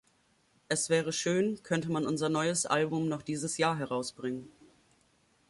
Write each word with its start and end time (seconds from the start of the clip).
Es 0.67 0.89
wäre 0.89 1.13
schön, 1.13 1.61
könnte 1.61 1.91
man 1.91 2.07
unser 2.07 2.27
neues 2.27 2.65
Album 2.65 3.07
noch 3.07 3.21
dieses 3.21 3.59
Jahr 3.59 3.77
herausbringen. 3.77 4.51